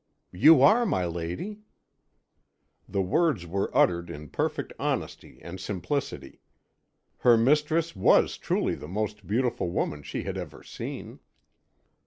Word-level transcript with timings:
"You 0.33 0.63
are, 0.63 0.83
my 0.83 1.05
lady." 1.05 1.59
The 2.89 3.03
words 3.03 3.45
were 3.45 3.69
uttered 3.71 4.09
in 4.09 4.29
perfect 4.29 4.73
honesty 4.79 5.37
and 5.43 5.59
simplicity. 5.59 6.41
Her 7.19 7.37
mistress 7.37 7.95
was 7.95 8.39
truly 8.39 8.73
the 8.73 8.87
most 8.87 9.27
beautiful 9.27 9.69
woman 9.69 10.01
she 10.01 10.23
had 10.23 10.39
ever 10.39 10.63
seen. 10.63 11.19